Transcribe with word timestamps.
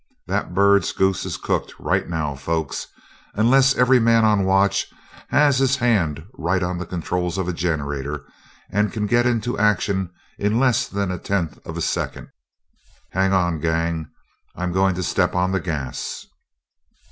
That 0.25 0.55
bird's 0.55 0.93
goose 0.93 1.25
is 1.27 1.37
cooked 1.37 1.75
right 1.79 2.09
now, 2.09 2.33
folks, 2.33 2.87
unless 3.35 3.75
every 3.75 3.99
man 3.99 4.25
on 4.25 4.45
watch 4.45 4.87
has 5.29 5.59
his 5.59 5.75
hand 5.75 6.25
right 6.33 6.63
on 6.63 6.79
the 6.79 6.87
controls 6.87 7.37
of 7.37 7.47
a 7.47 7.53
generator 7.53 8.25
and 8.71 8.91
can 8.91 9.05
get 9.05 9.27
into 9.27 9.59
action 9.59 10.09
in 10.39 10.59
less 10.59 10.87
than 10.87 11.11
a 11.11 11.19
tenth 11.19 11.63
of 11.67 11.77
a 11.77 11.81
second! 11.81 12.31
Hang 13.11 13.31
on, 13.31 13.59
gang, 13.59 14.09
I'm 14.55 14.71
going 14.71 14.95
to 14.95 15.03
step 15.03 15.35
on 15.35 15.51
the 15.51 15.59
gas!" 15.61 16.25